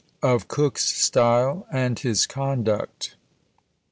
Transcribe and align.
OF 0.23 0.47
COKE'S 0.47 0.81
STYLE, 0.81 1.67
AND 1.71 1.99
HIS 1.99 2.25
CONDUCT. 2.25 3.17